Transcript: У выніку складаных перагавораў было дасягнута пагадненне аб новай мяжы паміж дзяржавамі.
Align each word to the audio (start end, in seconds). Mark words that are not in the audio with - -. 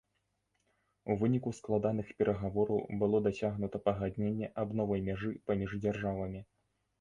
У 1.13 1.17
выніку 1.23 1.51
складаных 1.57 2.07
перагавораў 2.21 2.79
было 3.03 3.17
дасягнута 3.27 3.77
пагадненне 3.91 4.51
аб 4.63 4.75
новай 4.81 5.05
мяжы 5.11 5.31
паміж 5.51 5.71
дзяржавамі. 5.85 6.41